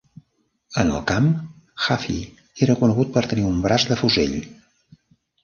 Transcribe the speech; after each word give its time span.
En 0.83 0.87
el 0.93 1.03
camp, 1.11 1.27
Hafey 1.87 2.17
era 2.67 2.77
conegut 2.81 3.13
per 3.19 3.25
tenir 3.35 3.45
un 3.53 3.61
"braç 3.69 3.87
de 3.93 4.01
fusell". 4.03 4.37